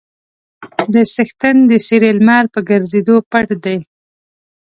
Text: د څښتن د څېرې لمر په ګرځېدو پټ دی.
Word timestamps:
د 0.93 0.95
څښتن 1.13 1.55
د 1.69 1.71
څېرې 1.85 2.11
لمر 2.17 2.45
په 2.53 2.59
ګرځېدو 2.69 3.15
پټ 3.29 3.47
دی. 3.63 3.77